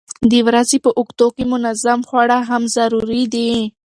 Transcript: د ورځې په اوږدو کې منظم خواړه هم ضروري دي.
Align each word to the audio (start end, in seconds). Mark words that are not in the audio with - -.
د 0.31 0.33
ورځې 0.47 0.77
په 0.85 0.89
اوږدو 0.97 1.27
کې 1.35 1.43
منظم 1.53 1.99
خواړه 2.07 2.37
هم 2.49 2.63
ضروري 2.75 3.23
دي. 3.33 3.51